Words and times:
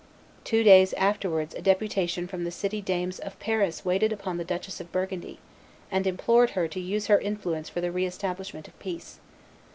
Two 0.43 0.63
days 0.63 0.93
afterwards 0.93 1.53
a 1.53 1.61
deputation 1.61 2.25
from 2.27 2.43
the 2.43 2.49
city 2.49 2.81
dames 2.81 3.19
of 3.19 3.37
Paris 3.39 3.85
waited 3.85 4.11
upon 4.11 4.37
the 4.37 4.43
Duchess 4.43 4.81
of 4.81 4.91
Burgundy, 4.91 5.37
and 5.91 6.07
implored 6.07 6.49
her 6.57 6.67
to 6.69 6.79
use 6.79 7.05
her 7.05 7.19
influence 7.19 7.69
for 7.69 7.81
the 7.81 7.91
re 7.91 8.07
establishment 8.07 8.67
of 8.67 8.79
peace. 8.79 9.19